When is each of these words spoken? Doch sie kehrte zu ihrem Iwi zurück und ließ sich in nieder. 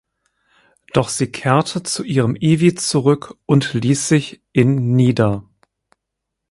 Doch 0.93 1.09
sie 1.09 1.27
kehrte 1.31 1.83
zu 1.83 2.03
ihrem 2.03 2.35
Iwi 2.35 2.73
zurück 2.73 3.37
und 3.45 3.75
ließ 3.75 4.07
sich 4.07 4.41
in 4.51 4.95
nieder. 4.95 5.47